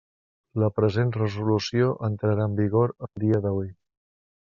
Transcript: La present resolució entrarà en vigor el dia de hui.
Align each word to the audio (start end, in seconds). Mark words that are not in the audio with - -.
La 0.63 0.69
present 0.77 1.11
resolució 1.19 1.93
entrarà 2.11 2.51
en 2.53 2.59
vigor 2.65 2.99
el 3.07 3.15
dia 3.27 3.47
de 3.49 3.59
hui. 3.61 3.75